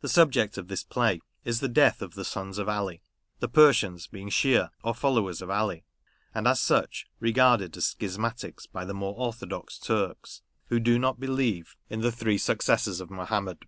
[0.00, 3.02] The subject of this play is the death of the sons of Ali;
[3.40, 5.84] the Persians being Sheeah, or followers of Ali,
[6.34, 11.76] and, as such, regarded as schismatics by the more orthodox Turks, who do not believe
[11.90, 13.66] in the three successors of Mohammed.